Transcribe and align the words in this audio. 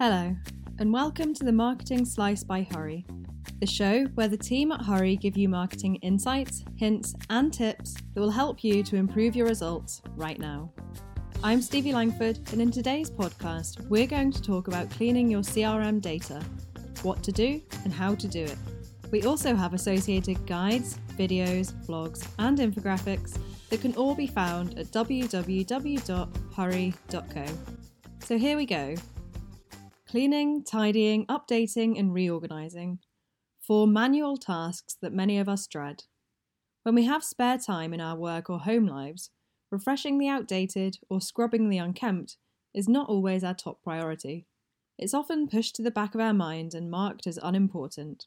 Hello, 0.00 0.34
and 0.78 0.92
welcome 0.92 1.32
to 1.34 1.44
the 1.44 1.52
Marketing 1.52 2.04
Slice 2.04 2.42
by 2.42 2.66
Hurree, 2.72 3.04
the 3.60 3.66
show 3.66 4.04
where 4.14 4.26
the 4.26 4.36
team 4.36 4.72
at 4.72 4.80
Hurree 4.80 5.16
give 5.16 5.36
you 5.36 5.48
marketing 5.48 5.96
insights, 5.96 6.64
hints, 6.76 7.14
and 7.28 7.52
tips 7.52 7.94
that 8.14 8.20
will 8.20 8.30
help 8.30 8.64
you 8.64 8.82
to 8.82 8.96
improve 8.96 9.36
your 9.36 9.46
results 9.46 10.02
right 10.16 10.38
now. 10.40 10.72
I'm 11.44 11.62
Stevie 11.62 11.92
Langford, 11.92 12.40
and 12.50 12.60
in 12.60 12.70
today's 12.70 13.10
podcast, 13.10 13.86
we're 13.88 14.06
going 14.06 14.32
to 14.32 14.42
talk 14.42 14.66
about 14.68 14.90
cleaning 14.90 15.30
your 15.30 15.42
CRM 15.42 16.00
data, 16.00 16.42
what 17.02 17.22
to 17.22 17.30
do, 17.30 17.62
and 17.84 17.92
how 17.92 18.14
to 18.16 18.26
do 18.26 18.42
it. 18.42 18.56
We 19.12 19.22
also 19.22 19.54
have 19.54 19.74
associated 19.74 20.46
guides, 20.46 20.98
videos, 21.16 21.72
blogs, 21.86 22.26
and 22.38 22.58
infographics 22.58 23.38
that 23.68 23.80
can 23.80 23.94
all 23.94 24.14
be 24.14 24.26
found 24.26 24.78
at 24.78 24.86
www.hurree.co. 24.86 25.46
So 28.24 28.38
here 28.38 28.56
we 28.56 28.66
go 28.66 28.94
cleaning, 30.10 30.64
tidying, 30.64 31.24
updating, 31.26 31.96
and 31.96 32.12
reorganising. 32.12 32.98
Four 33.60 33.86
manual 33.86 34.36
tasks 34.36 34.96
that 35.00 35.12
many 35.12 35.38
of 35.38 35.48
us 35.48 35.68
dread. 35.68 36.02
When 36.82 36.96
we 36.96 37.04
have 37.04 37.22
spare 37.22 37.58
time 37.58 37.94
in 37.94 38.00
our 38.00 38.16
work 38.16 38.50
or 38.50 38.58
home 38.58 38.86
lives, 38.86 39.30
refreshing 39.70 40.18
the 40.18 40.26
outdated 40.26 40.98
or 41.08 41.20
scrubbing 41.20 41.68
the 41.68 41.78
unkempt 41.78 42.38
is 42.74 42.88
not 42.88 43.08
always 43.08 43.44
our 43.44 43.54
top 43.54 43.84
priority. 43.84 44.46
It's 44.98 45.14
often 45.14 45.46
pushed 45.46 45.76
to 45.76 45.82
the 45.82 45.92
back 45.92 46.16
of 46.16 46.20
our 46.20 46.34
mind 46.34 46.74
and 46.74 46.90
marked 46.90 47.28
as 47.28 47.38
unimportant. 47.40 48.26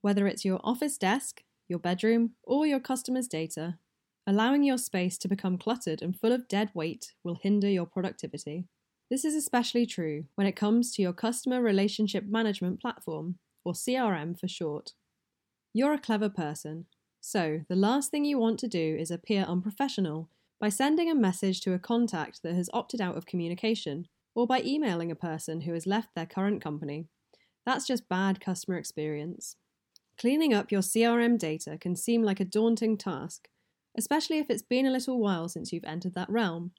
Whether 0.00 0.26
it's 0.26 0.44
your 0.44 0.58
office 0.64 0.98
desk, 0.98 1.44
your 1.68 1.78
bedroom, 1.78 2.32
or 2.42 2.66
your 2.66 2.80
customers' 2.80 3.28
data, 3.28 3.78
allowing 4.26 4.64
your 4.64 4.78
space 4.78 5.16
to 5.18 5.28
become 5.28 5.58
cluttered 5.58 6.02
and 6.02 6.18
full 6.18 6.32
of 6.32 6.48
dead 6.48 6.70
weight 6.74 7.12
will 7.22 7.38
hinder 7.40 7.68
your 7.68 7.86
productivity. 7.86 8.64
This 9.10 9.24
is 9.24 9.34
especially 9.34 9.86
true 9.86 10.26
when 10.36 10.46
it 10.46 10.54
comes 10.54 10.92
to 10.92 11.02
your 11.02 11.12
customer 11.12 11.60
relationship 11.60 12.26
management 12.26 12.80
platform, 12.80 13.38
or 13.64 13.72
CRM 13.72 14.38
for 14.38 14.46
short. 14.46 14.92
You're 15.74 15.94
a 15.94 15.98
clever 15.98 16.28
person, 16.28 16.86
so 17.20 17.62
the 17.68 17.74
last 17.74 18.10
thing 18.12 18.24
you 18.24 18.38
want 18.38 18.60
to 18.60 18.68
do 18.68 18.96
is 18.98 19.10
appear 19.10 19.42
unprofessional 19.42 20.28
by 20.60 20.68
sending 20.68 21.10
a 21.10 21.14
message 21.14 21.60
to 21.62 21.74
a 21.74 21.78
contact 21.78 22.42
that 22.44 22.54
has 22.54 22.70
opted 22.72 23.00
out 23.00 23.16
of 23.16 23.26
communication, 23.26 24.06
or 24.36 24.46
by 24.46 24.62
emailing 24.62 25.10
a 25.10 25.16
person 25.16 25.62
who 25.62 25.72
has 25.74 25.88
left 25.88 26.14
their 26.14 26.26
current 26.26 26.62
company. 26.62 27.06
That's 27.66 27.86
just 27.86 28.08
bad 28.08 28.40
customer 28.40 28.78
experience. 28.78 29.56
Cleaning 30.18 30.54
up 30.54 30.70
your 30.70 30.82
CRM 30.82 31.36
data 31.36 31.78
can 31.78 31.96
seem 31.96 32.22
like 32.22 32.38
a 32.38 32.44
daunting 32.44 32.96
task, 32.96 33.48
especially 33.98 34.38
if 34.38 34.50
it's 34.50 34.62
been 34.62 34.86
a 34.86 34.90
little 34.90 35.18
while 35.18 35.48
since 35.48 35.72
you've 35.72 35.84
entered 35.84 36.14
that 36.14 36.30
realm. 36.30 36.72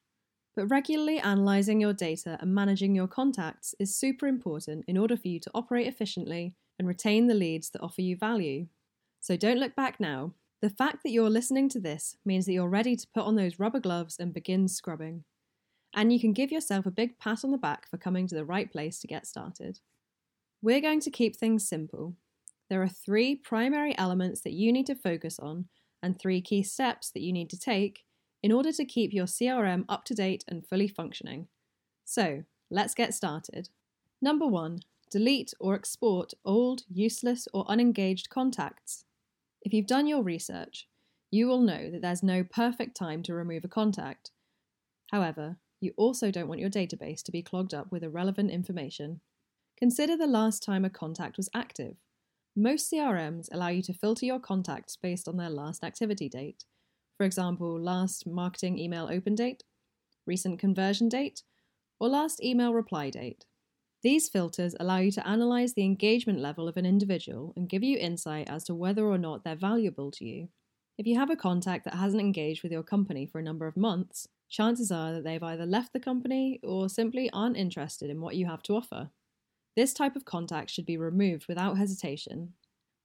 But 0.56 0.68
regularly 0.68 1.18
analysing 1.20 1.80
your 1.80 1.94
data 1.94 2.38
and 2.42 2.54
managing 2.54 2.94
your 2.94 3.08
contacts 3.08 3.74
is 3.80 3.96
super 3.96 4.28
important 4.28 4.84
in 4.88 4.98
order 4.98 5.16
for 5.16 5.30
you 5.30 5.40
to 5.40 5.52
operate 5.54 5.88
efficiently 5.88 6.56
and 6.78 6.88
retain 6.88 7.28
the 7.28 7.34
leads 7.34 7.70
that 7.70 7.82
offer 7.82 8.02
you 8.02 8.18
value. 8.18 8.68
So 9.22 9.38
don't 9.38 9.60
look 9.60 9.76
back 9.76 10.00
now. 10.00 10.34
The 10.62 10.70
fact 10.70 11.04
that 11.04 11.12
you're 11.12 11.30
listening 11.30 11.70
to 11.70 11.80
this 11.80 12.18
means 12.26 12.46
that 12.46 12.54
you're 12.54 12.68
ready 12.68 12.96
to 12.96 13.08
put 13.14 13.24
on 13.24 13.36
those 13.36 13.60
rubber 13.60 13.80
gloves 13.80 14.18
and 14.20 14.34
begin 14.34 14.68
scrubbing. 14.68 15.24
And 15.94 16.12
you 16.12 16.20
can 16.20 16.34
give 16.34 16.52
yourself 16.52 16.86
a 16.86 16.92
big 16.92 17.18
pat 17.18 17.44
on 17.44 17.52
the 17.52 17.58
back 17.58 17.90
for 17.90 17.98
coming 17.98 18.28
to 18.28 18.36
the 18.36 18.46
right 18.46 18.72
place 18.72 19.00
to 19.00 19.08
get 19.08 19.26
started. 19.26 19.80
We're 20.62 20.82
going 20.82 21.00
to 21.02 21.12
keep 21.12 21.36
things 21.36 21.68
simple. 21.68 22.16
There 22.70 22.82
are 22.82 22.88
three 22.88 23.36
primary 23.36 23.98
elements 23.98 24.42
that 24.42 24.54
you 24.54 24.72
need 24.72 24.86
to 24.88 24.96
focus 24.96 25.40
on 25.40 25.66
and 26.04 26.18
three 26.18 26.42
key 26.42 26.64
steps 26.64 27.12
that 27.12 27.22
you 27.22 27.34
need 27.34 27.50
to 27.50 27.60
take 27.60 28.04
in 28.44 28.52
order 28.52 28.72
to 28.72 28.86
keep 28.86 29.14
your 29.14 29.25
CRM 29.25 29.86
up 29.88 30.06
to 30.06 30.14
date 30.14 30.44
and 30.47 30.66
fully 30.66 30.88
functioning. 30.88 31.47
So, 32.06 32.44
let's 32.70 32.94
get 32.94 33.14
started. 33.14 33.70
Number 34.22 34.48
one, 34.48 34.80
delete 35.09 35.53
or 35.59 35.75
export 35.75 36.33
old, 36.45 36.83
useless, 36.89 37.48
or 37.53 37.66
unengaged 37.67 38.30
contacts. 38.30 39.06
If 39.61 39.73
you've 39.73 39.88
done 39.88 40.08
your 40.08 40.23
research, 40.23 40.88
you 41.30 41.48
will 41.48 41.61
know 41.61 41.89
that 41.92 42.02
there's 42.02 42.23
no 42.23 42.43
perfect 42.43 42.95
time 42.95 43.23
to 43.23 43.33
remove 43.33 43.64
a 43.64 43.70
contact. 43.70 44.32
However, 45.11 45.58
you 45.80 45.93
also 45.98 46.32
don't 46.32 46.48
want 46.48 46.60
your 46.60 46.70
database 46.70 47.23
to 47.23 47.32
be 47.32 47.42
clogged 47.42 47.73
up 47.73 47.92
with 47.92 48.04
irrelevant 48.04 48.52
information. 48.52 49.21
Consider 49.77 50.16
the 50.16 50.27
last 50.27 50.61
time 50.64 50.86
a 50.86 50.89
contact 50.89 51.37
was 51.37 51.49
active. 51.54 51.95
Most 52.55 52.92
CRMs 52.92 53.48
allow 53.52 53.70
you 53.70 53.82
to 53.83 53.93
filter 53.93 54.26
your 54.26 54.39
contacts 54.39 54.95
based 54.95 55.27
on 55.27 55.37
their 55.37 55.49
last 55.49 55.83
activity 55.83 56.30
date. 56.30 56.66
For 57.21 57.26
example, 57.26 57.80
last 57.80 58.26
marketing 58.26 58.80
email 58.80 59.08
open 59.11 59.36
date, 59.36 59.64
recent 60.26 60.58
conversion 60.58 61.08
date, 61.08 61.43
or 61.99 62.09
last 62.09 62.43
email 62.43 62.73
reply 62.73 63.11
date. 63.11 63.45
These 64.02 64.27
filters 64.27 64.76
allow 64.80 64.98
you 64.98 65.11
to 65.11 65.27
analyze 65.27 65.76
the 65.76 65.83
engagement 65.83 66.39
level 66.39 66.67
of 66.67 66.77
an 66.77 66.86
individual 66.87 67.54
and 67.55 67.70
give 67.70 67.83
you 67.83 67.99
insight 67.99 68.49
as 68.49 68.64
to 68.64 68.73
whether 68.73 69.05
or 69.05 69.20
not 69.20 69.43
they're 69.43 69.55
valuable 69.55 70.10
to 70.10 70.26
you. 70.26 70.49
If 70.98 71.05
you 71.05 71.15
have 71.20 71.30
a 71.30 71.36
contact 71.36 71.86
that 71.86 71.93
hasn't 71.93 72.23
engaged 72.23 72.64
with 72.64 72.71
your 72.71 72.81
company 72.81 73.27
for 73.27 73.37
a 73.37 73.43
number 73.43 73.67
of 73.67 73.77
months, 73.77 74.27
chances 74.49 74.92
are 74.92 75.14
that 75.14 75.23
they've 75.23 75.43
either 75.43 75.67
left 75.67 75.93
the 75.93 75.99
company 75.99 76.60
or 76.64 76.89
simply 76.89 77.30
aren't 77.30 77.55
interested 77.55 78.10
in 78.10 78.20
what 78.20 78.36
you 78.36 78.48
have 78.48 78.64
to 78.64 78.73
offer. 78.73 79.11
This 79.76 79.93
type 79.93 80.15
of 80.15 80.26
contact 80.26 80.71
should 80.71 80.87
be 80.87 80.98
removed 80.98 81.45
without 81.48 81.77
hesitation 81.77 82.54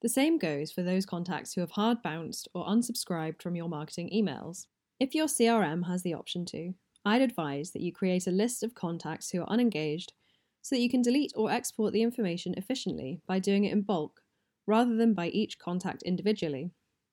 the 0.02 0.08
same 0.08 0.38
goes 0.38 0.70
for 0.70 0.82
those 0.82 1.06
contacts 1.06 1.54
who 1.54 1.60
have 1.62 1.72
hard 1.72 2.02
bounced 2.02 2.48
or 2.54 2.66
unsubscribed 2.66 3.40
from 3.40 3.56
your 3.56 3.68
marketing 3.68 4.10
emails. 4.14 4.66
If 5.00 5.14
your 5.14 5.26
CRM 5.26 5.86
has 5.86 6.02
the 6.02 6.14
option 6.14 6.44
to, 6.46 6.74
I'd 7.04 7.22
advise 7.22 7.70
that 7.70 7.82
you 7.82 7.92
create 7.92 8.26
a 8.26 8.32
list 8.32 8.62
of 8.62 8.74
contacts 8.74 9.30
who 9.30 9.40
are 9.40 9.50
unengaged 9.50 10.12
so 10.60 10.74
that 10.74 10.80
you 10.80 10.90
can 10.90 11.02
delete 11.02 11.32
or 11.36 11.50
export 11.50 11.92
the 11.92 12.02
information 12.02 12.54
efficiently 12.56 13.20
by 13.26 13.38
doing 13.38 13.64
it 13.64 13.72
in 13.72 13.82
bulk 13.82 14.22
rather 14.66 14.96
than 14.96 15.14
by 15.14 15.28
each 15.28 15.58
contact 15.58 16.02
individually. 16.02 16.72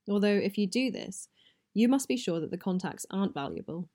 Although, 0.10 0.28
if 0.28 0.58
you 0.58 0.68
do 0.68 0.92
this, 0.92 1.30
you 1.74 1.88
must 1.88 2.08
be 2.08 2.18
sure 2.18 2.40
that 2.40 2.52
the 2.52 2.58
contacts 2.58 3.06
aren't 3.12 3.34
valuable. 3.34 3.88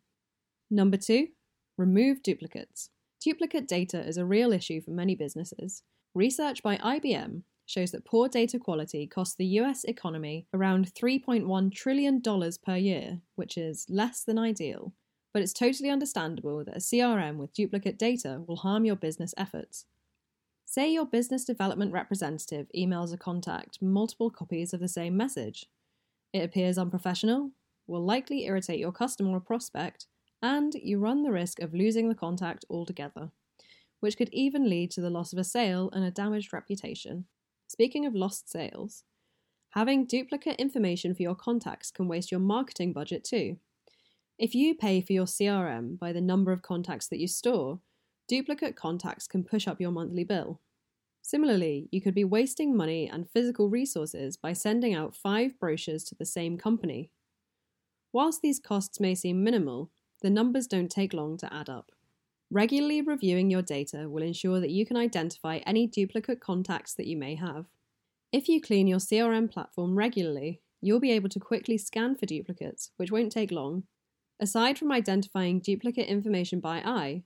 Number 0.71 0.97
two, 0.97 1.28
remove 1.77 2.22
duplicates. 2.22 2.91
Duplicate 3.21 3.66
data 3.66 4.00
is 4.00 4.16
a 4.16 4.25
real 4.25 4.53
issue 4.53 4.81
for 4.81 4.93
many 4.93 5.15
businesses. 5.15 5.82
Research 6.15 6.62
by 6.62 6.77
IBM 6.77 7.43
shows 7.68 7.90
that 7.90 8.04
poor 8.06 8.28
data 8.28 8.58
quality 8.58 9.06
costs 9.06 9.36
the 9.36 9.44
US 9.60 9.84
economy 9.84 10.46
around 10.54 10.94
$3.1 10.94 11.72
trillion 11.74 12.22
per 12.64 12.76
year, 12.76 13.20
which 13.36 13.58
is 13.58 13.84
less 13.90 14.24
than 14.24 14.38
ideal. 14.38 14.94
But 15.34 15.42
it's 15.42 15.52
totally 15.52 15.90
understandable 15.90 16.64
that 16.64 16.76
a 16.76 16.80
CRM 16.80 17.36
with 17.36 17.52
duplicate 17.52 17.98
data 17.98 18.40
will 18.46 18.56
harm 18.56 18.86
your 18.86 18.96
business 18.96 19.34
efforts. 19.36 19.84
Say 20.64 20.90
your 20.90 21.04
business 21.04 21.44
development 21.44 21.92
representative 21.92 22.68
emails 22.74 23.12
a 23.12 23.18
contact 23.18 23.82
multiple 23.82 24.30
copies 24.30 24.72
of 24.72 24.80
the 24.80 24.88
same 24.88 25.14
message. 25.14 25.66
It 26.32 26.44
appears 26.44 26.78
unprofessional, 26.78 27.50
will 27.86 28.04
likely 28.04 28.46
irritate 28.46 28.80
your 28.80 28.92
customer 28.92 29.36
or 29.36 29.40
prospect, 29.40 30.06
and 30.40 30.74
you 30.74 30.98
run 30.98 31.22
the 31.22 31.32
risk 31.32 31.60
of 31.60 31.74
losing 31.74 32.08
the 32.08 32.14
contact 32.14 32.64
altogether, 32.70 33.30
which 34.00 34.16
could 34.16 34.30
even 34.32 34.70
lead 34.70 34.90
to 34.92 35.02
the 35.02 35.10
loss 35.10 35.34
of 35.34 35.38
a 35.38 35.44
sale 35.44 35.90
and 35.92 36.04
a 36.04 36.10
damaged 36.10 36.54
reputation. 36.54 37.26
Speaking 37.68 38.06
of 38.06 38.14
lost 38.14 38.50
sales, 38.50 39.04
having 39.70 40.06
duplicate 40.06 40.56
information 40.58 41.14
for 41.14 41.22
your 41.22 41.34
contacts 41.34 41.90
can 41.90 42.08
waste 42.08 42.30
your 42.30 42.40
marketing 42.40 42.94
budget 42.94 43.24
too. 43.24 43.58
If 44.38 44.54
you 44.54 44.74
pay 44.74 45.02
for 45.02 45.12
your 45.12 45.26
CRM 45.26 45.98
by 45.98 46.12
the 46.12 46.22
number 46.22 46.50
of 46.50 46.62
contacts 46.62 47.08
that 47.08 47.20
you 47.20 47.28
store, 47.28 47.80
duplicate 48.26 48.74
contacts 48.74 49.26
can 49.26 49.44
push 49.44 49.68
up 49.68 49.80
your 49.80 49.90
monthly 49.90 50.24
bill. 50.24 50.60
Similarly, 51.20 51.88
you 51.92 52.00
could 52.00 52.14
be 52.14 52.24
wasting 52.24 52.74
money 52.74 53.06
and 53.06 53.28
physical 53.28 53.68
resources 53.68 54.38
by 54.38 54.54
sending 54.54 54.94
out 54.94 55.14
five 55.14 55.58
brochures 55.60 56.04
to 56.04 56.14
the 56.14 56.24
same 56.24 56.56
company. 56.56 57.10
Whilst 58.14 58.40
these 58.40 58.58
costs 58.58 58.98
may 58.98 59.14
seem 59.14 59.44
minimal, 59.44 59.90
the 60.22 60.30
numbers 60.30 60.66
don't 60.66 60.90
take 60.90 61.12
long 61.12 61.36
to 61.36 61.52
add 61.52 61.68
up. 61.68 61.92
Regularly 62.50 63.03
reviewing 63.03 63.50
your 63.50 63.60
data 63.60 64.09
will 64.09 64.22
ensure 64.22 64.59
that 64.59 64.70
you 64.70 64.86
can 64.86 64.97
identify 64.97 65.59
any 65.66 65.86
duplicate 65.86 66.41
contacts 66.41 66.95
that 66.95 67.06
you 67.06 67.16
may 67.16 67.34
have. 67.34 67.66
If 68.33 68.48
you 68.48 68.60
clean 68.60 68.86
your 68.86 68.98
CRM 68.98 69.50
platform 69.50 69.95
regularly, 69.97 70.62
you'll 70.80 71.00
be 71.00 71.12
able 71.12 71.28
to 71.30 71.41
quickly 71.41 71.77
scan 71.77 72.15
for 72.15 72.24
duplicates, 72.24 72.91
which 72.97 73.12
won't 73.12 73.33
take 73.33 73.50
long. 73.50 73.84
Aside 74.41 74.78
from 74.78 74.92
identifying 74.92 75.60
duplicate 75.60 76.09
information 76.09 76.60
by 76.60 76.78
eye, 76.78 77.24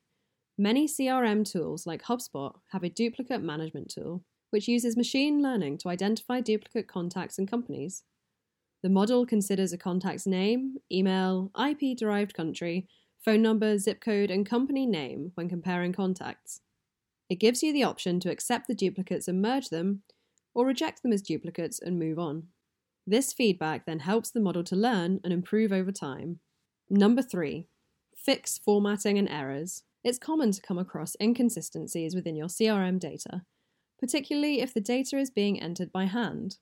many 0.58 0.88
CRM 0.88 1.48
tools 1.48 1.86
like 1.86 2.02
HubSpot 2.02 2.54
have 2.70 2.82
a 2.82 2.88
duplicate 2.88 3.42
management 3.42 3.90
tool, 3.90 4.24
which 4.50 4.66
uses 4.66 4.96
machine 4.96 5.40
learning 5.40 5.78
to 5.78 5.88
identify 5.88 6.40
duplicate 6.40 6.88
contacts 6.88 7.38
and 7.38 7.48
companies. 7.48 8.02
The 8.82 8.88
model 8.88 9.24
considers 9.24 9.72
a 9.72 9.78
contact's 9.78 10.26
name, 10.26 10.78
email, 10.90 11.52
IP 11.56 11.96
derived 11.96 12.34
country, 12.34 12.88
phone 13.24 13.42
number, 13.42 13.78
zip 13.78 14.00
code, 14.00 14.30
and 14.30 14.44
company 14.44 14.86
name 14.86 15.32
when 15.34 15.48
comparing 15.48 15.92
contacts. 15.92 16.60
It 17.28 17.36
gives 17.36 17.62
you 17.62 17.72
the 17.72 17.84
option 17.84 18.20
to 18.20 18.30
accept 18.30 18.66
the 18.66 18.74
duplicates 18.74 19.28
and 19.28 19.40
merge 19.40 19.68
them, 19.68 20.02
or 20.54 20.66
reject 20.66 21.02
them 21.02 21.12
as 21.12 21.22
duplicates 21.22 21.80
and 21.80 21.98
move 21.98 22.18
on. 22.18 22.48
This 23.06 23.32
feedback 23.32 23.86
then 23.86 24.00
helps 24.00 24.30
the 24.30 24.40
model 24.40 24.62
to 24.64 24.76
learn 24.76 25.20
and 25.24 25.32
improve 25.32 25.72
over 25.72 25.90
time. 25.90 26.40
Number 26.90 27.22
three, 27.22 27.68
fix 28.14 28.58
formatting 28.58 29.18
and 29.18 29.28
errors. 29.28 29.82
It's 30.04 30.18
common 30.18 30.52
to 30.52 30.60
come 30.60 30.78
across 30.78 31.16
inconsistencies 31.20 32.14
within 32.14 32.36
your 32.36 32.48
CRM 32.48 32.98
data, 32.98 33.42
particularly 33.98 34.60
if 34.60 34.74
the 34.74 34.80
data 34.80 35.16
is 35.16 35.30
being 35.30 35.60
entered 35.60 35.92
by 35.92 36.04
hand. 36.04 36.58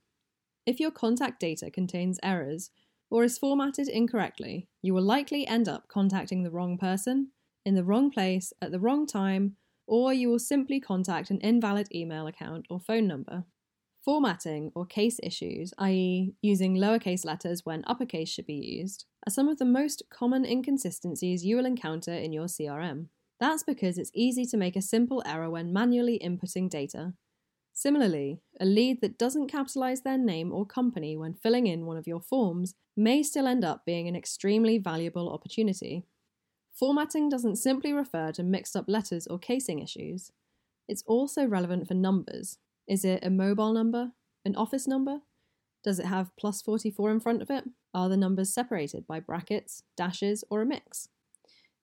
If 0.67 0.79
your 0.79 0.91
contact 0.91 1.41
data 1.41 1.71
contains 1.71 2.21
errors 2.23 2.71
or 3.11 3.25
is 3.25 3.39
formatted 3.39 3.89
incorrectly, 3.89 4.69
you 4.83 4.95
will 4.95 5.03
likely 5.03 5.47
end 5.47 5.69
up 5.69 5.89
contacting 5.89 6.43
the 6.43 6.51
wrong 6.51 6.79
person, 6.79 7.33
in 7.67 7.75
the 7.75 7.85
wrong 7.85 8.11
place, 8.11 8.53
at 8.63 8.71
the 8.71 8.81
wrong 8.81 9.07
time, 9.07 9.57
or 9.87 10.13
you 10.13 10.31
will 10.31 10.39
simply 10.39 10.81
contact 10.81 11.31
an 11.31 11.41
invalid 11.41 11.89
email 11.95 12.27
account 12.27 12.67
or 12.71 12.79
phone 12.79 13.07
number. 13.07 13.45
Formatting 14.05 14.73
or 14.75 14.87
case 14.87 15.19
issues, 15.23 15.75
i.e., 15.79 16.33
using 16.41 16.77
lowercase 16.77 17.25
letters 17.25 17.67
when 17.67 17.85
uppercase 17.87 18.31
should 18.31 18.47
be 18.47 18.55
used, 18.55 19.05
are 19.27 19.31
some 19.31 19.49
of 19.49 19.59
the 19.59 19.65
most 19.65 20.05
common 20.11 20.47
inconsistencies 20.47 21.45
you 21.45 21.57
will 21.57 21.67
encounter 21.67 22.15
in 22.15 22.33
your 22.33 22.47
CRM. 22.47 23.09
That's 23.41 23.63
because 23.63 23.99
it's 23.99 24.13
easy 24.15 24.47
to 24.47 24.57
make 24.57 24.77
a 24.77 24.83
simple 24.83 25.23
error 25.27 25.51
when 25.51 25.73
manually 25.73 26.19
inputting 26.23 26.71
data. 26.71 27.15
Similarly, 27.81 28.43
a 28.61 28.67
lead 28.67 29.01
that 29.01 29.17
doesn't 29.17 29.49
capitalize 29.49 30.03
their 30.03 30.19
name 30.19 30.53
or 30.53 30.67
company 30.67 31.17
when 31.17 31.33
filling 31.33 31.67
in 31.67 31.87
one 31.87 31.97
of 31.97 32.07
your 32.07 32.21
forms 32.21 32.75
may 32.95 33.23
still 33.23 33.47
end 33.47 33.65
up 33.65 33.87
being 33.87 34.07
an 34.07 34.15
extremely 34.15 34.77
valuable 34.77 35.31
opportunity. 35.31 36.05
Formatting 36.75 37.31
doesn't 37.31 37.57
simply 37.57 37.95
refer 37.95 38.33
to 38.33 38.43
mixed 38.43 38.77
up 38.77 38.85
letters 38.87 39.27
or 39.27 39.39
casing 39.39 39.79
issues. 39.79 40.31
It's 40.89 41.03
also 41.07 41.47
relevant 41.47 41.89
for 41.89 41.95
numbers. 41.95 42.59
Is 42.87 43.03
it 43.03 43.25
a 43.25 43.31
mobile 43.31 43.73
number? 43.73 44.13
An 44.45 44.57
office 44.57 44.87
number? 44.87 45.21
Does 45.83 45.99
it 45.99 46.05
have 46.05 46.37
plus 46.37 46.61
44 46.61 47.11
in 47.11 47.21
front 47.21 47.41
of 47.41 47.49
it? 47.49 47.65
Are 47.95 48.11
the 48.11 48.17
numbers 48.19 48.53
separated 48.53 49.07
by 49.07 49.21
brackets, 49.21 49.85
dashes, 49.97 50.45
or 50.51 50.61
a 50.61 50.67
mix? 50.67 51.09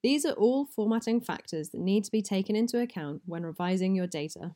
These 0.04 0.24
are 0.24 0.34
all 0.34 0.64
formatting 0.64 1.22
factors 1.22 1.70
that 1.70 1.80
need 1.80 2.04
to 2.04 2.12
be 2.12 2.22
taken 2.22 2.54
into 2.54 2.80
account 2.80 3.22
when 3.26 3.44
revising 3.44 3.96
your 3.96 4.06
data. 4.06 4.54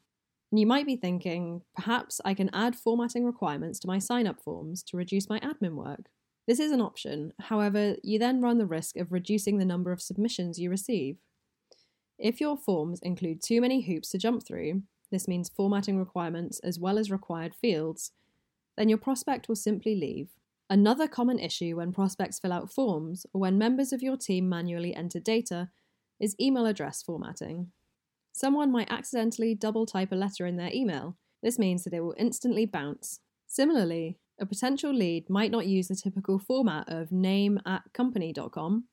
And 0.53 0.61
you 0.61 0.67
might 0.67 0.87
be 0.87 0.95
thinking, 0.95 1.63
perhaps 1.75 2.21
I 2.25 2.35
can 2.35 2.51
add 2.53 2.77
formatting 2.77 3.25
requirements 3.25 3.81
to 3.81 3.89
my 3.89 3.99
sign 3.99 4.29
up 4.29 4.41
forms 4.41 4.85
to 4.85 4.97
reduce 4.97 5.29
my 5.29 5.41
admin 5.41 5.75
work. 5.75 6.11
This 6.47 6.61
is 6.61 6.71
an 6.71 6.81
option, 6.81 7.33
however, 7.41 7.97
you 8.05 8.21
then 8.21 8.41
run 8.41 8.59
the 8.59 8.67
risk 8.67 8.97
of 8.97 9.11
reducing 9.11 9.59
the 9.59 9.65
number 9.65 9.91
of 9.91 10.01
submissions 10.01 10.61
you 10.61 10.71
receive. 10.71 11.17
If 12.19 12.41
your 12.41 12.57
forms 12.57 13.01
include 13.03 13.43
too 13.43 13.61
many 13.61 13.81
hoops 13.81 14.11
to 14.11 14.19
jump 14.19 14.47
through, 14.47 14.83
this 15.11 15.27
means 15.27 15.49
formatting 15.49 15.99
requirements 15.99 16.61
as 16.61 16.79
well 16.79 16.99
as 16.99 17.11
required 17.11 17.55
fields, 17.55 18.13
then 18.77 18.89
your 18.89 18.99
prospect 18.99 19.49
will 19.49 19.57
simply 19.57 19.97
leave 19.97 20.29
Another 20.73 21.07
common 21.07 21.39
issue 21.39 21.77
when 21.77 21.93
prospects 21.93 22.39
fill 22.39 22.51
out 22.51 22.73
forms 22.73 23.27
or 23.35 23.43
when 23.43 23.59
members 23.59 23.93
of 23.93 24.03
your 24.03 24.17
team 24.17 24.49
manually 24.49 24.97
enter 24.97 25.21
data 25.21 25.69
is 26.19 26.35
email 26.41 26.65
address 26.65 27.03
formatting. 27.03 27.71
Someone 28.33 28.73
might 28.73 28.91
accidentally 28.91 29.55
double 29.55 29.87
type 29.87 30.11
a 30.13 30.17
letter 30.17 30.47
in 30.47 30.57
their 30.57 30.71
email. 30.73 31.17
This 31.43 31.59
means 31.59 31.85
that 31.85 31.95
it 31.95 32.01
will 32.01 32.15
instantly 32.17 32.67
bounce. 32.67 33.21
Similarly, 33.47 34.19
a 34.41 34.47
potential 34.47 34.93
lead 34.93 35.29
might 35.29 35.51
not 35.51 35.67
use 35.67 35.89
the 35.89 35.95
typical 35.95 36.39
format 36.39 36.89
of 36.89 37.13
name 37.13 37.61
at 37.67 37.83
company.com. 37.93 38.85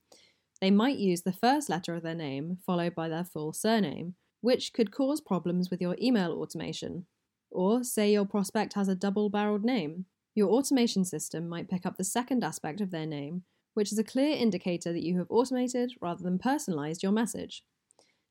They 0.62 0.72
might 0.72 0.98
use 0.98 1.22
the 1.22 1.32
first 1.32 1.70
letter 1.70 1.96
of 1.96 2.04
their 2.04 2.16
name 2.16 2.58
followed 2.66 2.94
by 2.94 3.08
their 3.08 3.24
full 3.24 3.54
surname, 3.54 4.16
which 4.42 4.74
could 4.74 4.92
cause 4.92 5.22
problems 5.22 5.70
with 5.70 5.82
your 5.82 5.96
email 6.02 6.34
automation. 6.34 7.06
Or 7.50 7.84
say 7.84 8.12
your 8.12 8.26
prospect 8.26 8.74
has 8.74 8.88
a 8.88 8.96
double 8.96 9.30
barreled 9.30 9.64
name. 9.64 10.06
Your 10.36 10.50
automation 10.50 11.06
system 11.06 11.48
might 11.48 11.70
pick 11.70 11.86
up 11.86 11.98
the 11.98 12.04
second 12.04 12.44
aspect 12.44 12.82
of 12.82 12.92
their 12.92 13.06
name, 13.06 13.44
which 13.74 13.92
is 13.92 13.98
a 13.98 14.04
clear 14.04 14.36
indicator 14.36 14.92
that 14.92 15.04
you 15.04 15.18
have 15.18 15.28
automated 15.30 15.94
rather 16.02 16.24
than 16.24 16.38
personalized 16.38 17.02
your 17.02 17.12
message. 17.12 17.64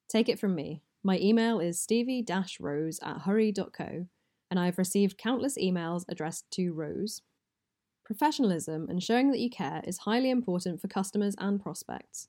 Take 0.09 0.29
it 0.29 0.39
from 0.39 0.55
me. 0.55 0.83
My 1.05 1.19
email 1.19 1.61
is 1.61 1.81
stevie 1.81 2.25
rose 2.59 2.99
at 3.03 3.23
hurree.co, 3.23 4.07
and 4.51 4.61
I 4.61 4.67
have 4.67 4.79
received 4.79 5.19
countless 5.19 5.57
emails 5.57 6.05
addressed 6.09 6.51
to 6.53 6.73
Rose. 6.73 7.23
Professionalism 8.05 8.89
and 8.89 9.03
showing 9.03 9.31
that 9.31 9.39
you 9.39 9.51
care 9.51 9.83
is 9.85 9.99
highly 9.99 10.31
important 10.31 10.81
for 10.81 10.89
customers 10.89 11.35
and 11.39 11.61
prospects. 11.61 12.29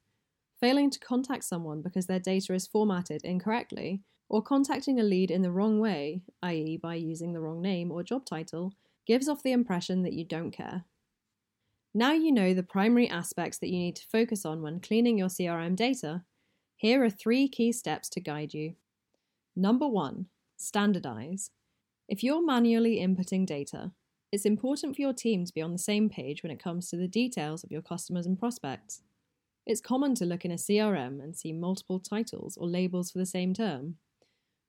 Failing 0.59 0.89
to 0.89 0.99
contact 0.99 1.45
someone 1.45 1.81
because 1.81 2.05
their 2.05 2.19
data 2.19 2.53
is 2.53 2.67
formatted 2.67 3.23
incorrectly, 3.23 4.01
or 4.27 4.43
contacting 4.43 4.99
a 4.99 5.03
lead 5.03 5.31
in 5.31 5.41
the 5.41 5.51
wrong 5.51 5.79
way, 5.79 6.21
i.e., 6.43 6.77
by 6.77 6.95
using 6.95 7.33
the 7.33 7.39
wrong 7.39 7.61
name 7.61 7.91
or 7.91 8.03
job 8.03 8.25
title, 8.25 8.73
gives 9.07 9.27
off 9.27 9.41
the 9.41 9.51
impression 9.51 10.03
that 10.03 10.13
you 10.13 10.23
don't 10.25 10.51
care. 10.51 10.83
Now 11.93 12.11
you 12.11 12.31
know 12.31 12.53
the 12.53 12.61
primary 12.61 13.09
aspects 13.09 13.57
that 13.59 13.69
you 13.69 13.79
need 13.79 13.95
to 13.95 14.07
focus 14.11 14.45
on 14.45 14.61
when 14.61 14.79
cleaning 14.79 15.17
your 15.17 15.29
CRM 15.29 15.75
data, 15.75 16.23
here 16.79 17.03
are 17.03 17.09
three 17.09 17.49
key 17.49 17.73
steps 17.73 18.07
to 18.07 18.21
guide 18.21 18.53
you. 18.53 18.73
Number 19.53 19.85
one, 19.85 20.27
standardize. 20.55 21.51
If 22.07 22.23
you're 22.23 22.41
manually 22.41 23.01
inputting 23.01 23.45
data, 23.45 23.91
it's 24.31 24.45
important 24.45 24.95
for 24.95 25.01
your 25.01 25.11
team 25.11 25.43
to 25.43 25.53
be 25.53 25.61
on 25.61 25.73
the 25.73 25.77
same 25.77 26.09
page 26.09 26.41
when 26.41 26.53
it 26.53 26.63
comes 26.63 26.89
to 26.89 26.95
the 26.95 27.09
details 27.09 27.65
of 27.65 27.71
your 27.71 27.81
customers 27.81 28.25
and 28.25 28.39
prospects. 28.39 29.01
It's 29.65 29.81
common 29.81 30.15
to 30.15 30.25
look 30.25 30.45
in 30.45 30.51
a 30.51 30.55
CRM 30.55 31.21
and 31.21 31.35
see 31.35 31.51
multiple 31.51 31.99
titles 31.99 32.55
or 32.55 32.65
labels 32.65 33.11
for 33.11 33.17
the 33.17 33.25
same 33.25 33.53
term. 33.53 33.95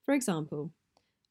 For 0.04 0.12
example, 0.12 0.72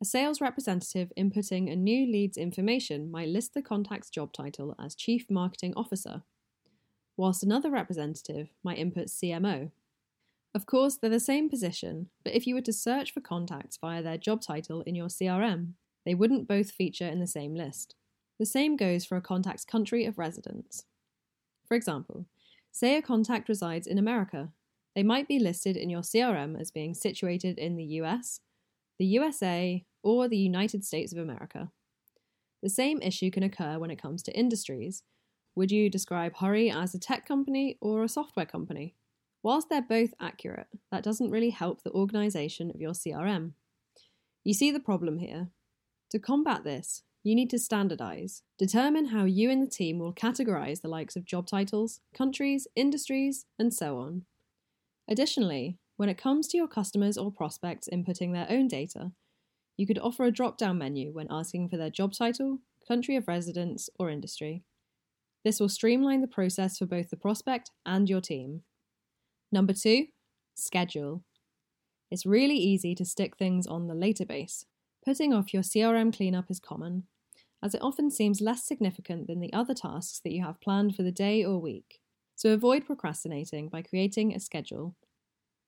a 0.01 0.05
sales 0.05 0.39
representative 0.39 1.11
inputting 1.17 1.69
a 1.69 1.75
new 1.75 2.09
lead's 2.09 2.37
information 2.37 3.11
might 3.11 3.27
list 3.27 3.53
the 3.53 3.61
contact's 3.61 4.09
job 4.09 4.31
title 4.31 4.75
as 4.79 4.95
Chief 4.95 5.29
Marketing 5.29 5.73
Officer, 5.75 6.23
whilst 7.17 7.43
another 7.43 7.69
representative 7.69 8.47
might 8.63 8.77
input 8.77 9.07
CMO. 9.07 9.71
Of 10.55 10.65
course, 10.65 10.97
they're 10.97 11.09
the 11.09 11.19
same 11.19 11.49
position, 11.49 12.09
but 12.23 12.33
if 12.33 12.47
you 12.47 12.55
were 12.55 12.61
to 12.61 12.73
search 12.73 13.13
for 13.13 13.21
contacts 13.21 13.77
via 13.77 14.01
their 14.01 14.17
job 14.17 14.41
title 14.41 14.81
in 14.81 14.95
your 14.95 15.07
CRM, 15.07 15.73
they 16.05 16.15
wouldn't 16.15 16.47
both 16.47 16.71
feature 16.71 17.07
in 17.07 17.19
the 17.19 17.27
same 17.27 17.53
list. 17.53 17.95
The 18.39 18.45
same 18.45 18.75
goes 18.75 19.05
for 19.05 19.15
a 19.15 19.21
contact's 19.21 19.65
country 19.65 20.05
of 20.05 20.17
residence. 20.17 20.85
For 21.67 21.75
example, 21.75 22.25
say 22.71 22.95
a 22.95 23.01
contact 23.01 23.47
resides 23.47 23.85
in 23.85 23.99
America. 23.99 24.49
They 24.95 25.03
might 25.03 25.27
be 25.27 25.37
listed 25.37 25.77
in 25.77 25.89
your 25.89 26.01
CRM 26.01 26.59
as 26.59 26.71
being 26.71 26.95
situated 26.95 27.59
in 27.59 27.75
the 27.75 27.83
US, 28.01 28.39
the 28.97 29.05
USA, 29.05 29.85
or 30.01 30.27
the 30.27 30.37
United 30.37 30.83
States 30.83 31.13
of 31.13 31.19
America. 31.19 31.71
The 32.63 32.69
same 32.69 33.01
issue 33.01 33.29
can 33.29 33.43
occur 33.43 33.77
when 33.77 33.91
it 33.91 34.01
comes 34.01 34.23
to 34.23 34.37
industries. 34.37 35.03
Would 35.55 35.71
you 35.71 35.89
describe 35.89 36.37
Hurree 36.37 36.71
as 36.71 36.95
a 36.95 36.99
tech 36.99 37.25
company 37.27 37.77
or 37.81 38.03
a 38.03 38.09
software 38.09 38.45
company? 38.45 38.95
Whilst 39.41 39.69
they're 39.69 39.81
both 39.81 40.13
accurate, 40.19 40.67
that 40.91 41.03
doesn't 41.03 41.31
really 41.31 41.51
help 41.51 41.83
the 41.83 41.91
organisation 41.91 42.69
of 42.71 42.81
your 42.81 42.91
CRM. 42.91 43.53
You 44.43 44.53
see 44.53 44.71
the 44.71 44.79
problem 44.79 45.19
here. 45.19 45.49
To 46.11 46.19
combat 46.19 46.63
this, 46.63 47.03
you 47.23 47.35
need 47.35 47.49
to 47.51 47.57
standardise. 47.57 48.41
Determine 48.57 49.07
how 49.07 49.25
you 49.25 49.49
and 49.49 49.61
the 49.61 49.69
team 49.69 49.99
will 49.99 50.13
categorise 50.13 50.81
the 50.81 50.87
likes 50.87 51.15
of 51.15 51.25
job 51.25 51.47
titles, 51.47 52.01
countries, 52.13 52.67
industries, 52.75 53.45
and 53.57 53.73
so 53.73 53.97
on. 53.97 54.23
Additionally, 55.07 55.77
when 55.97 56.09
it 56.09 56.17
comes 56.17 56.47
to 56.47 56.57
your 56.57 56.67
customers 56.67 57.17
or 57.17 57.31
prospects 57.31 57.89
inputting 57.91 58.33
their 58.33 58.47
own 58.49 58.67
data, 58.67 59.11
you 59.75 59.85
could 59.85 59.99
offer 59.99 60.25
a 60.25 60.31
drop 60.31 60.57
down 60.57 60.77
menu 60.77 61.11
when 61.11 61.27
asking 61.29 61.69
for 61.69 61.77
their 61.77 61.89
job 61.89 62.13
title, 62.13 62.59
country 62.87 63.15
of 63.15 63.27
residence, 63.27 63.89
or 63.99 64.09
industry. 64.09 64.63
This 65.43 65.59
will 65.59 65.69
streamline 65.69 66.21
the 66.21 66.27
process 66.27 66.77
for 66.77 66.85
both 66.85 67.09
the 67.09 67.17
prospect 67.17 67.71
and 67.85 68.09
your 68.09 68.21
team. 68.21 68.63
Number 69.51 69.73
two, 69.73 70.07
schedule. 70.55 71.23
It's 72.11 72.25
really 72.25 72.57
easy 72.57 72.95
to 72.95 73.05
stick 73.05 73.37
things 73.37 73.67
on 73.67 73.87
the 73.87 73.95
later 73.95 74.25
base. 74.25 74.65
Putting 75.05 75.33
off 75.33 75.53
your 75.53 75.63
CRM 75.63 76.15
cleanup 76.15 76.51
is 76.51 76.59
common, 76.59 77.03
as 77.63 77.73
it 77.73 77.81
often 77.81 78.11
seems 78.11 78.41
less 78.41 78.63
significant 78.63 79.27
than 79.27 79.39
the 79.39 79.53
other 79.53 79.73
tasks 79.73 80.19
that 80.23 80.33
you 80.33 80.43
have 80.43 80.61
planned 80.61 80.95
for 80.95 81.03
the 81.03 81.11
day 81.11 81.43
or 81.43 81.59
week. 81.59 81.99
So 82.35 82.53
avoid 82.53 82.85
procrastinating 82.85 83.69
by 83.69 83.81
creating 83.81 84.33
a 84.33 84.39
schedule. 84.39 84.95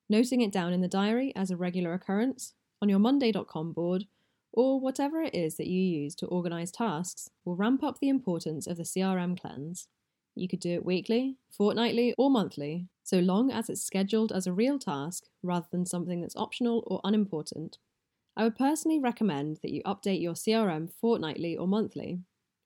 Noting 0.09 0.41
it 0.41 0.51
down 0.51 0.73
in 0.73 0.81
the 0.81 0.87
diary 0.87 1.33
as 1.35 1.51
a 1.51 1.57
regular 1.57 1.93
occurrence 1.93 2.53
on 2.81 2.89
your 2.89 2.99
Monday.com 2.99 3.73
board, 3.73 4.05
or 4.53 4.79
whatever 4.79 5.21
it 5.21 5.33
is 5.33 5.55
that 5.55 5.67
you 5.67 5.81
use 5.81 6.15
to 6.15 6.25
organize 6.27 6.71
tasks, 6.71 7.29
will 7.45 7.55
ramp 7.55 7.83
up 7.83 7.99
the 7.99 8.09
importance 8.09 8.67
of 8.67 8.77
the 8.77 8.83
CRM 8.83 9.39
cleanse. 9.39 9.87
You 10.35 10.47
could 10.47 10.59
do 10.59 10.73
it 10.73 10.85
weekly, 10.85 11.37
fortnightly, 11.49 12.15
or 12.17 12.29
monthly, 12.29 12.87
so 13.03 13.19
long 13.19 13.51
as 13.51 13.69
it's 13.69 13.83
scheduled 13.83 14.31
as 14.31 14.47
a 14.47 14.53
real 14.53 14.79
task 14.79 15.25
rather 15.43 15.67
than 15.71 15.85
something 15.85 16.21
that's 16.21 16.35
optional 16.35 16.83
or 16.87 17.01
unimportant. 17.03 17.77
I 18.37 18.43
would 18.45 18.55
personally 18.55 18.99
recommend 18.99 19.59
that 19.61 19.71
you 19.71 19.83
update 19.83 20.21
your 20.21 20.33
CRM 20.33 20.89
fortnightly 20.93 21.57
or 21.57 21.67
monthly. 21.67 22.21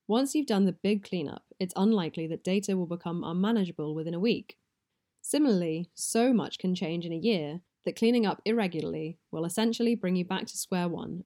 Once 0.08 0.36
you've 0.36 0.46
done 0.46 0.66
the 0.66 0.72
big 0.72 1.04
cleanup, 1.04 1.44
it's 1.60 1.74
unlikely 1.76 2.28
that 2.28 2.44
data 2.44 2.78
will 2.78 2.86
become 2.86 3.24
unmanageable 3.24 3.96
within 3.96 4.14
a 4.14 4.20
week. 4.20 4.58
Similarly, 5.22 5.90
so 5.96 6.32
much 6.32 6.60
can 6.60 6.76
change 6.76 7.06
in 7.06 7.12
a 7.12 7.18
year 7.18 7.62
that 7.86 7.96
cleaning 7.96 8.28
up 8.28 8.42
irregularly 8.46 9.18
will 9.32 9.46
essentially 9.46 9.96
bring 9.96 10.16
you 10.16 10.24
back 10.24 10.46
to 10.46 10.58
square 10.58 10.88
one. 10.88 11.24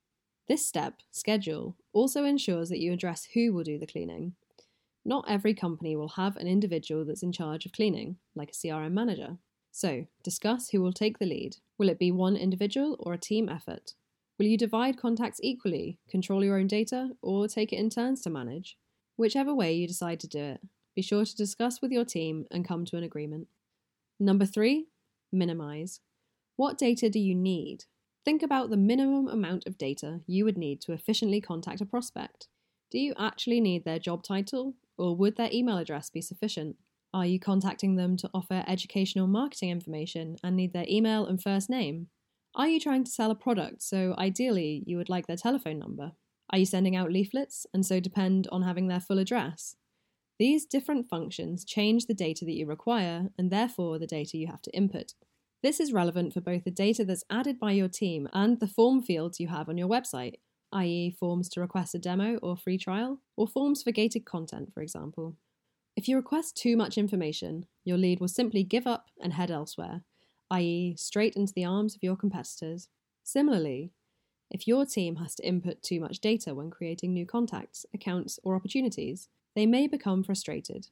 This 0.48 0.66
step, 0.66 1.02
schedule, 1.12 1.76
also 1.92 2.24
ensures 2.24 2.70
that 2.70 2.80
you 2.80 2.94
address 2.94 3.28
who 3.34 3.54
will 3.54 3.64
do 3.64 3.78
the 3.78 3.86
cleaning. 3.86 4.36
Not 5.06 5.26
every 5.28 5.54
company 5.54 5.96
will 5.96 6.10
have 6.10 6.36
an 6.38 6.48
individual 6.48 7.06
that's 7.06 7.24
in 7.24 7.32
charge 7.32 7.66
of 7.66 7.72
cleaning, 7.72 8.18
like 8.36 8.50
a 8.50 8.54
CRM 8.54 8.92
manager. 8.92 9.38
So, 9.72 10.08
discuss 10.24 10.70
who 10.70 10.82
will 10.82 10.94
take 10.94 11.20
the 11.20 11.26
lead. 11.26 11.58
Will 11.78 11.90
it 11.90 12.00
be 12.00 12.12
one 12.12 12.36
individual 12.36 12.96
or 13.00 13.14
a 13.14 13.18
team 13.18 13.50
effort? 13.50 13.94
Will 14.38 14.46
you 14.46 14.58
divide 14.58 14.98
contacts 14.98 15.40
equally, 15.44 16.00
control 16.10 16.44
your 16.44 16.58
own 16.58 16.68
data, 16.68 17.12
or 17.22 17.48
take 17.48 17.74
it 17.74 17.78
in 17.78 17.90
turns 17.90 18.22
to 18.22 18.30
manage? 18.30 18.78
Whichever 19.18 19.54
way 19.54 19.74
you 19.74 19.88
decide 19.88 20.20
to 20.22 20.28
do 20.28 20.40
it, 20.40 20.62
be 20.96 21.02
sure 21.02 21.26
to 21.26 21.36
discuss 21.36 21.82
with 21.82 21.92
your 21.92 22.06
team 22.06 22.46
and 22.52 22.68
come 22.68 22.86
to 22.86 22.98
an 22.98 23.04
agreement. 23.04 23.48
Number 24.20 24.46
three, 24.46 24.88
minimize. 25.32 26.00
What 26.56 26.78
data 26.78 27.10
do 27.10 27.20
you 27.20 27.36
need? 27.36 27.86
Think 28.26 28.44
about 28.44 28.70
the 28.70 28.78
minimum 28.78 29.28
amount 29.28 29.66
of 29.66 29.78
data 29.78 30.22
you 30.28 30.46
would 30.46 30.58
need 30.58 30.82
to 30.82 30.94
efficiently 30.94 31.42
contact 31.42 31.82
a 31.82 31.86
prospect. 31.86 32.48
Do 32.92 33.00
you 33.00 33.14
actually 33.18 33.62
need 33.62 33.86
their 33.86 34.00
job 34.00 34.24
title, 34.24 34.74
or 35.00 35.16
would 35.16 35.38
their 35.38 35.50
email 35.52 35.78
address 35.78 36.10
be 36.10 36.22
sufficient? 36.22 36.76
Are 37.14 37.26
you 37.26 37.40
contacting 37.40 37.96
them 37.96 38.18
to 38.18 38.30
offer 38.34 38.64
educational 38.68 39.26
marketing 39.26 39.70
information 39.70 40.36
and 40.44 40.56
need 40.56 40.74
their 40.74 40.86
email 40.88 41.26
and 41.26 41.42
first 41.42 41.70
name? 41.70 42.08
Are 42.56 42.68
you 42.68 42.80
trying 42.80 43.04
to 43.04 43.12
sell 43.12 43.32
a 43.32 43.36
product, 43.36 43.82
so 43.82 44.16
ideally 44.18 44.84
you 44.86 44.98
would 44.98 45.10
like 45.10 45.28
their 45.28 45.38
telephone 45.38 45.80
number? 45.80 46.12
Are 46.52 46.60
you 46.60 46.66
sending 46.66 46.96
out 46.96 47.12
leaflets 47.12 47.66
and 47.74 47.86
so 47.86 48.00
depend 48.00 48.48
on 48.52 48.64
having 48.64 48.88
their 48.88 49.00
full 49.00 49.20
address? 49.20 49.76
These 50.40 50.66
different 50.66 51.10
functions 51.10 51.66
change 51.66 52.06
the 52.06 52.14
data 52.14 52.46
that 52.46 52.56
you 52.56 52.66
require 52.66 53.30
and 53.38 53.52
therefore 53.52 54.00
the 54.00 54.08
data 54.08 54.38
you 54.38 54.48
have 54.48 54.62
to 54.64 54.76
input. 54.76 55.14
This 55.62 55.80
is 55.80 55.92
relevant 55.92 56.34
for 56.34 56.42
both 56.42 56.64
the 56.64 56.72
data 56.72 57.04
that's 57.04 57.26
added 57.30 57.60
by 57.60 57.74
your 57.74 57.90
team 57.90 58.30
and 58.34 58.60
the 58.60 58.68
form 58.68 59.02
fields 59.02 59.40
you 59.40 59.50
have 59.50 59.68
on 59.68 59.78
your 59.78 59.90
website, 59.90 60.36
i.e., 60.72 61.16
forms 61.20 61.50
to 61.50 61.62
request 61.62 61.96
a 61.96 62.00
demo 62.00 62.36
or 62.38 62.56
free 62.56 62.78
trial, 62.78 63.20
or 63.36 63.48
forms 63.48 63.84
for 63.84 63.92
gated 63.92 64.26
content, 64.26 64.74
for 64.74 64.82
example. 64.82 65.36
If 65.96 66.08
you 66.08 66.16
request 66.16 66.56
too 66.56 66.78
much 66.78 66.98
information, 66.98 67.66
your 67.84 67.98
lead 67.98 68.20
will 68.20 68.28
simply 68.28 68.64
give 68.64 68.88
up 68.88 69.08
and 69.22 69.34
head 69.34 69.52
elsewhere, 69.52 70.04
i.e., 70.52 70.96
straight 70.98 71.36
into 71.36 71.54
the 71.54 71.66
arms 71.66 71.96
of 71.96 72.04
your 72.04 72.16
competitors. 72.16 72.88
Similarly, 73.24 73.92
if 74.50 74.68
your 74.68 74.86
team 74.86 75.18
has 75.18 75.36
to 75.36 75.46
input 75.46 75.84
too 75.84 76.00
much 76.00 76.20
data 76.20 76.56
when 76.56 76.72
creating 76.72 77.14
new 77.14 77.26
contacts, 77.26 77.86
accounts, 77.94 78.40
or 78.44 78.56
opportunities, 78.56 79.28
they 79.56 79.66
may 79.66 79.88
become 79.88 80.24
frustrated, 80.24 80.88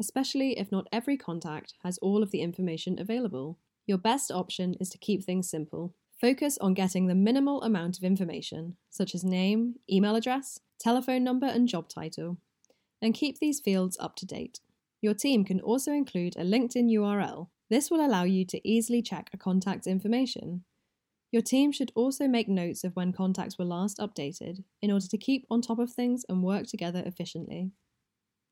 especially 0.00 0.58
if 0.58 0.70
not 0.70 0.88
every 0.92 1.16
contact 1.16 1.74
has 1.82 1.98
all 1.98 2.22
of 2.22 2.30
the 2.30 2.40
information 2.40 3.00
available. 3.00 3.58
Your 3.86 3.98
best 3.98 4.30
option 4.30 4.74
is 4.80 4.90
to 4.90 4.98
keep 4.98 5.24
things 5.24 5.48
simple. 5.48 5.94
Focus 6.24 6.56
on 6.60 6.72
getting 6.72 7.06
the 7.06 7.14
minimal 7.14 7.62
amount 7.62 7.98
of 7.98 8.04
information, 8.04 8.76
such 8.88 9.14
as 9.14 9.24
name, 9.24 9.74
email 9.92 10.16
address, 10.16 10.58
telephone 10.80 11.22
number, 11.22 11.46
and 11.46 11.68
job 11.68 11.88
title, 11.88 12.38
and 13.02 13.12
keep 13.12 13.38
these 13.38 13.60
fields 13.60 13.98
up 14.00 14.16
to 14.16 14.26
date. 14.26 14.60
Your 15.02 15.14
team 15.14 15.44
can 15.44 15.60
also 15.60 15.92
include 15.92 16.36
a 16.36 16.44
LinkedIn 16.44 16.90
URL. 16.90 17.48
This 17.68 17.90
will 17.90 18.04
allow 18.04 18.24
you 18.24 18.46
to 18.46 18.68
easily 18.68 19.02
check 19.02 19.28
a 19.32 19.36
contact's 19.36 19.86
information 19.86 20.64
your 21.34 21.42
team 21.42 21.72
should 21.72 21.90
also 21.96 22.28
make 22.28 22.48
notes 22.48 22.84
of 22.84 22.94
when 22.94 23.12
contacts 23.12 23.58
were 23.58 23.64
last 23.64 23.98
updated 23.98 24.62
in 24.80 24.92
order 24.92 25.08
to 25.08 25.18
keep 25.18 25.44
on 25.50 25.60
top 25.60 25.80
of 25.80 25.90
things 25.90 26.24
and 26.28 26.44
work 26.44 26.68
together 26.68 27.02
efficiently. 27.04 27.72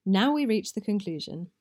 Now 0.05 0.33
we 0.33 0.47
reach 0.47 0.73
the 0.73 0.81
conclusion. 0.81 1.53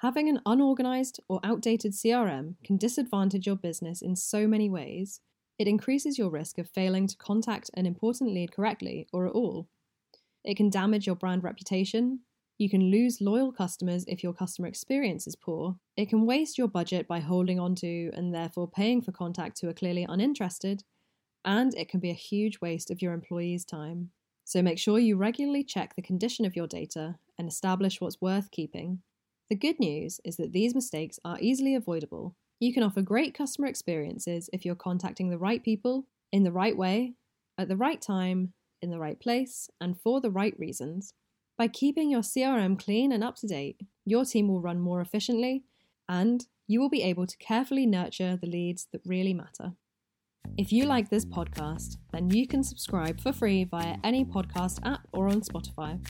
Having 0.00 0.28
an 0.28 0.40
unorganized 0.46 1.20
or 1.28 1.40
outdated 1.42 1.92
CRM 1.92 2.54
can 2.62 2.76
disadvantage 2.76 3.46
your 3.46 3.56
business 3.56 4.00
in 4.00 4.14
so 4.14 4.46
many 4.46 4.70
ways. 4.70 5.20
It 5.58 5.66
increases 5.66 6.16
your 6.16 6.30
risk 6.30 6.58
of 6.58 6.70
failing 6.70 7.08
to 7.08 7.16
contact 7.16 7.70
an 7.74 7.84
important 7.84 8.32
lead 8.32 8.52
correctly 8.52 9.08
or 9.12 9.26
at 9.26 9.32
all. 9.32 9.68
It 10.44 10.56
can 10.56 10.70
damage 10.70 11.06
your 11.06 11.16
brand 11.16 11.42
reputation, 11.42 12.20
you 12.58 12.68
can 12.68 12.90
lose 12.90 13.20
loyal 13.20 13.52
customers 13.52 14.04
if 14.08 14.24
your 14.24 14.32
customer 14.32 14.66
experience 14.66 15.28
is 15.28 15.36
poor. 15.36 15.76
It 15.96 16.08
can 16.08 16.26
waste 16.26 16.58
your 16.58 16.66
budget 16.66 17.06
by 17.06 17.20
holding 17.20 17.60
on 17.60 17.76
to 17.76 18.10
and 18.14 18.34
therefore 18.34 18.68
paying 18.68 19.00
for 19.00 19.12
contacts 19.12 19.60
who 19.60 19.68
are 19.68 19.74
clearly 19.74 20.04
uninterested. 20.08 20.82
And 21.44 21.72
it 21.76 21.88
can 21.88 22.00
be 22.00 22.10
a 22.10 22.14
huge 22.14 22.60
waste 22.60 22.90
of 22.90 23.00
your 23.00 23.12
employees' 23.12 23.64
time. 23.64 24.10
So 24.44 24.60
make 24.60 24.78
sure 24.78 24.98
you 24.98 25.16
regularly 25.16 25.62
check 25.62 25.94
the 25.94 26.02
condition 26.02 26.44
of 26.44 26.56
your 26.56 26.66
data 26.66 27.18
and 27.38 27.48
establish 27.48 28.00
what's 28.00 28.20
worth 28.20 28.50
keeping. 28.50 29.02
The 29.50 29.56
good 29.56 29.80
news 29.80 30.20
is 30.24 30.36
that 30.36 30.52
these 30.52 30.74
mistakes 30.74 31.18
are 31.24 31.38
easily 31.40 31.74
avoidable. 31.74 32.36
You 32.60 32.74
can 32.74 32.82
offer 32.82 33.00
great 33.00 33.32
customer 33.32 33.66
experiences 33.66 34.50
if 34.52 34.64
you're 34.64 34.74
contacting 34.74 35.30
the 35.30 35.38
right 35.38 35.62
people 35.62 36.06
in 36.32 36.44
the 36.44 36.52
right 36.52 36.76
way, 36.76 37.14
at 37.56 37.68
the 37.68 37.76
right 37.76 38.00
time, 38.00 38.52
in 38.82 38.90
the 38.90 38.98
right 38.98 39.18
place, 39.18 39.70
and 39.80 39.98
for 39.98 40.20
the 40.20 40.30
right 40.30 40.54
reasons. 40.58 41.14
By 41.56 41.68
keeping 41.68 42.10
your 42.10 42.20
CRM 42.20 42.78
clean 42.78 43.10
and 43.10 43.24
up 43.24 43.36
to 43.36 43.46
date, 43.46 43.80
your 44.04 44.24
team 44.24 44.48
will 44.48 44.60
run 44.60 44.80
more 44.80 45.00
efficiently 45.00 45.64
and 46.08 46.46
you 46.66 46.80
will 46.80 46.90
be 46.90 47.02
able 47.02 47.26
to 47.26 47.36
carefully 47.38 47.86
nurture 47.86 48.36
the 48.36 48.46
leads 48.46 48.86
that 48.92 49.00
really 49.06 49.32
matter. 49.32 49.72
If 50.58 50.72
you 50.72 50.84
like 50.84 51.08
this 51.08 51.24
podcast, 51.24 51.96
then 52.12 52.30
you 52.30 52.46
can 52.46 52.62
subscribe 52.62 53.20
for 53.20 53.32
free 53.32 53.64
via 53.64 53.96
any 54.04 54.24
podcast 54.24 54.80
app 54.84 55.06
or 55.12 55.28
on 55.28 55.40
Spotify. 55.40 56.00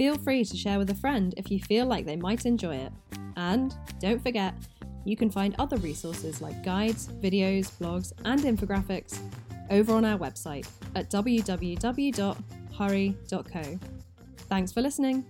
Feel 0.00 0.16
free 0.16 0.44
to 0.46 0.56
share 0.56 0.78
with 0.78 0.88
a 0.88 0.94
friend 0.94 1.34
if 1.36 1.50
you 1.50 1.60
feel 1.60 1.84
like 1.84 2.06
they 2.06 2.16
might 2.16 2.46
enjoy 2.46 2.74
it. 2.74 2.90
And 3.36 3.76
don't 3.98 4.22
forget, 4.22 4.54
you 5.04 5.14
can 5.14 5.30
find 5.30 5.54
other 5.58 5.76
resources 5.76 6.40
like 6.40 6.64
guides, 6.64 7.08
videos, 7.08 7.70
blogs, 7.78 8.14
and 8.24 8.40
infographics 8.40 9.18
over 9.68 9.92
on 9.92 10.06
our 10.06 10.16
website 10.16 10.66
at 10.94 11.10
www.hurree.co. 11.10 13.78
Thanks 14.48 14.72
for 14.72 14.80
listening. 14.80 15.26